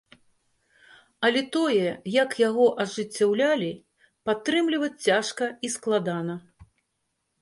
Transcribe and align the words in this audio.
Але 1.27 1.41
тое, 1.55 1.89
як 2.23 2.31
яго 2.47 2.65
ажыццяўлялі, 2.85 3.69
падтрымліваць 4.31 4.93
цяжка 5.09 5.45
і 5.69 5.75
складана. 5.79 6.35